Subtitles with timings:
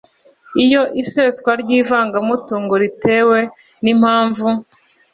[0.63, 3.39] Iyo iseswa ry ivangamutungo ritewe
[3.83, 4.47] n impamvu